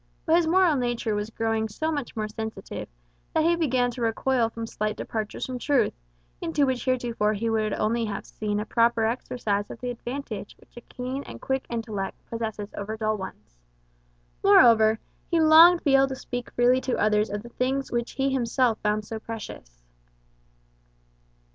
[0.25, 2.87] But his moral nature was growing so much more sensitive,
[3.35, 5.93] that he began to recoil from slight departures from truth,
[6.41, 10.75] in which heretofore he would only have seen a proper exercise of the advantage which
[10.75, 13.59] a keen and quick intellect possesses over dull ones.
[14.43, 14.97] Moreover,
[15.29, 18.31] he longed to be able to speak freely to others of the things which he
[18.31, 19.83] himself found so precious.